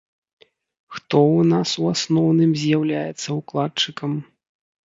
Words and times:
Хто 0.95 1.19
ў 1.25 1.41
нас 1.53 1.69
у 1.83 1.85
асноўным 1.93 2.51
з'яўляецца 2.63 3.29
ўкладчыкам? 3.41 4.21